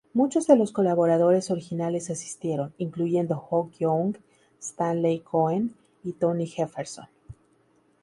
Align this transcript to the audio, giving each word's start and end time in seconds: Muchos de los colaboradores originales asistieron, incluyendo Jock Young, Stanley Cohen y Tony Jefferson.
Muchos 0.13 0.47
de 0.47 0.55
los 0.55 0.71
colaboradores 0.71 1.51
originales 1.51 2.09
asistieron, 2.09 2.73
incluyendo 2.79 3.35
Jock 3.35 3.73
Young, 3.77 4.17
Stanley 4.59 5.19
Cohen 5.19 5.75
y 6.03 6.13
Tony 6.13 6.47
Jefferson. 6.47 7.05